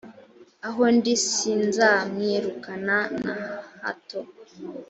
aho 0.67 0.83
ndi 0.95 1.13
sinzamwirukana 1.29 2.97
na 3.25 3.35
hato 3.83 4.19